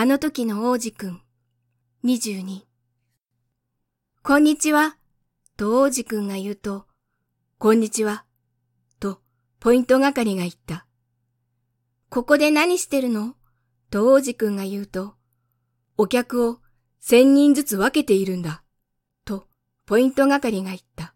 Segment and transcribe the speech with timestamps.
[0.00, 1.22] あの時の王子くん、
[2.04, 2.60] 22。
[4.22, 4.96] こんにちは、
[5.56, 6.86] と王子くんが言うと、
[7.58, 8.24] こんにちは、
[9.00, 9.20] と
[9.58, 10.86] ポイント係が言った。
[12.10, 13.34] ここで何してるの
[13.90, 15.16] と王子くんが言うと、
[15.96, 16.58] お客を
[17.00, 18.62] 千人ずつ分けているんだ。
[19.88, 21.14] ポイント係が言った。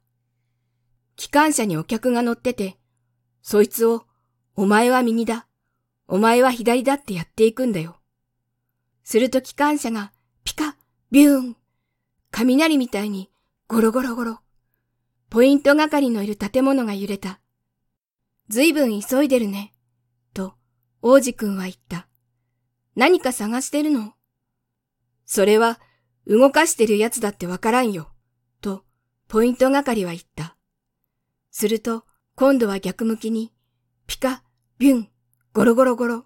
[1.16, 2.78] 機関車にお客が乗ってて、
[3.42, 4.06] そいつを、
[4.56, 5.46] お前は右だ、
[6.08, 8.00] お前は左だってやっていくんだよ。
[9.04, 10.10] すると機関車が
[10.42, 10.78] ピカ、
[11.10, 11.56] ビューン、
[12.30, 13.30] 雷みたいに
[13.68, 14.38] ゴロゴロゴロ。
[15.28, 17.40] ポイント係のいる建物が揺れた。
[18.48, 19.74] ずいぶん急いでるね。
[20.32, 20.54] と、
[21.02, 22.08] 王子くんは言った。
[22.96, 24.14] 何か探してるの？
[25.26, 25.78] それは、
[26.26, 28.08] 動かしてるやつだってわからんよ。
[28.62, 28.84] と、
[29.28, 30.56] ポイント係は言った。
[31.50, 33.52] すると、今度は逆向きに、
[34.06, 34.42] ピカ、
[34.78, 35.08] ビュン、
[35.52, 36.24] ゴロゴロゴロ。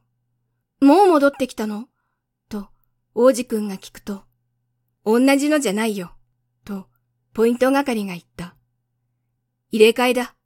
[0.81, 1.89] もう戻ってきたの？
[2.49, 2.69] と、
[3.15, 4.23] 王子くんが聞くと、
[5.05, 6.13] 同じのじゃないよ。
[6.65, 6.87] と、
[7.33, 8.55] ポイント係が言った。
[9.73, 10.37] 入れ替えだ。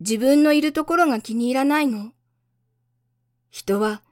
[0.00, 2.12] 自分のいるところが気に入らないの？
[3.50, 4.02] 人は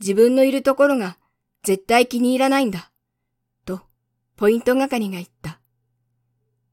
[0.00, 1.18] 自分のいるところが
[1.64, 2.92] 絶対気に入らないんだ。
[3.64, 3.80] と、
[4.36, 5.47] ポイント係が言った。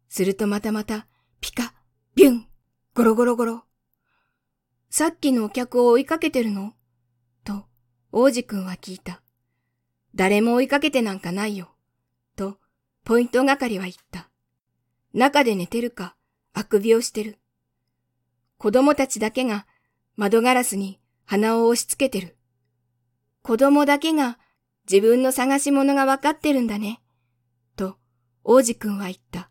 [0.09, 1.07] するとまたまた、
[1.41, 1.73] ピカ、
[2.15, 2.47] ビュン、
[2.93, 3.63] ゴロゴロゴロ。
[4.89, 6.73] さっきのお客を追いかけてるの？
[7.43, 7.65] と、
[8.11, 9.21] 王子くんは聞いた。
[10.13, 11.75] 誰も追いかけてなんかないよ。
[12.37, 12.57] と、
[13.03, 14.29] ポイント係は言った。
[15.13, 16.15] 中で寝てるか、
[16.53, 17.37] あくびをしてる。
[18.57, 19.67] 子供たちだけが
[20.15, 22.37] 窓ガラスに鼻を押し付けてる。
[23.41, 24.39] 子供だけが
[24.89, 27.01] 自分の探し物がわかってるんだね。
[27.75, 27.97] と、
[28.45, 29.49] 王子くんは言った。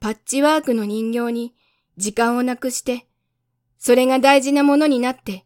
[0.00, 1.54] パッチワークの人形に
[1.96, 3.06] 時間をなくして、
[3.78, 5.44] それが大事なものになって、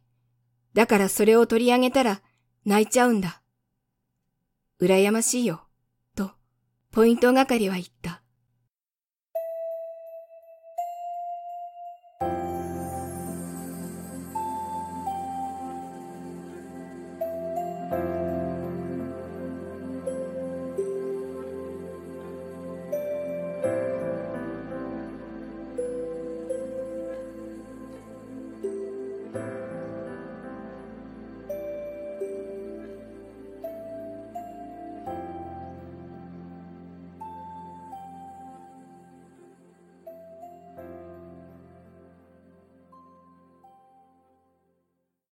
[0.75, 2.23] だからそれを取り上げたら
[2.65, 3.43] 泣いちゃうんだ。
[4.81, 5.67] 羨ましいよ、
[6.17, 6.33] と、
[6.91, 8.24] ポイント係は言った。